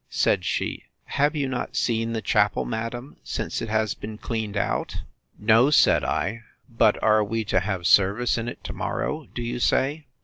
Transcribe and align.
Said 0.09 0.43
she, 0.45 0.85
Have 1.05 1.35
you 1.35 1.47
not 1.47 1.75
seen 1.75 2.11
the 2.13 2.23
chapel, 2.23 2.65
madam, 2.65 3.17
since 3.23 3.61
it 3.61 3.69
has 3.69 3.93
been 3.93 4.17
cleaned 4.17 4.57
out? 4.57 4.95
No, 5.37 5.69
said 5.69 6.03
I; 6.03 6.41
but 6.67 6.97
are 7.03 7.23
we 7.23 7.43
to 7.43 7.59
have 7.59 7.85
service 7.85 8.35
in 8.35 8.47
it 8.47 8.63
to 8.63 8.73
morrow, 8.73 9.27
do 9.35 9.43
you 9.43 9.59
say? 9.59 10.07